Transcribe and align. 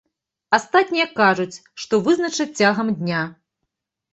Астатнія 0.57 1.05
кажуць, 1.19 1.61
што 1.83 1.93
вызначацца 2.07 2.49
цягам 2.59 2.87
дня. 3.03 3.21